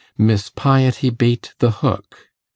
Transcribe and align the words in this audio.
Miss 0.17 0.49
Piety 0.49 1.11
Bait 1.11 1.53
the 1.59 1.69
hook 1.69 2.31